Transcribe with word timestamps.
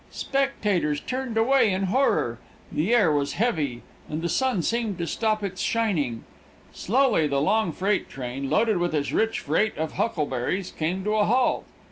Spectators 0.09 0.99
turned 0.99 1.37
away 1.37 1.71
in 1.71 1.83
horror. 1.83 2.39
The 2.71 2.91
air 2.91 3.11
was 3.11 3.33
heavy, 3.33 3.83
and 4.09 4.23
the 4.23 4.29
sun 4.29 4.63
seemed 4.63 4.97
to 4.97 5.05
stop 5.05 5.43
its 5.43 5.61
shining. 5.61 6.23
Slowly 6.73 7.27
the 7.27 7.39
long 7.39 7.71
freight 7.71 8.09
train, 8.09 8.49
loaded 8.49 8.77
with 8.77 8.95
its 8.95 9.11
rich 9.11 9.41
freight 9.41 9.77
of 9.77 9.91
huckleberries, 9.91 10.71
came 10.71 11.03
to 11.03 11.13
a 11.17 11.25
halt. 11.25 11.65